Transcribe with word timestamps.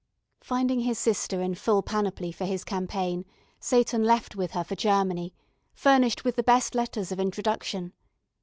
Finding 0.41 0.79
his 0.79 0.97
sister 0.97 1.43
in 1.43 1.53
full 1.53 1.83
panoply 1.83 2.31
for 2.31 2.43
his 2.45 2.63
campaign, 2.63 3.23
Seyton 3.59 4.03
left 4.03 4.35
with 4.35 4.49
her 4.53 4.63
for 4.63 4.73
Germany, 4.75 5.31
furnished 5.75 6.23
with 6.25 6.35
the 6.37 6.41
best 6.41 6.73
letters 6.73 7.11
of 7.11 7.19
introduction. 7.19 7.93